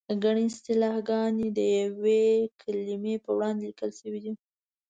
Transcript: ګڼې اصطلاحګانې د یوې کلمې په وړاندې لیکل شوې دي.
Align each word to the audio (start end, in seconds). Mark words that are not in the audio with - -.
ګڼې 0.23 0.43
اصطلاحګانې 0.47 1.47
د 1.57 1.59
یوې 1.79 2.23
کلمې 2.61 3.15
په 3.23 3.29
وړاندې 3.35 3.63
لیکل 3.67 3.91
شوې 3.99 4.19
دي. 4.23 4.33